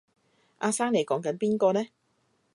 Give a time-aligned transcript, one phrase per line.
[0.57, 1.85] 阿生你講緊邊個呢？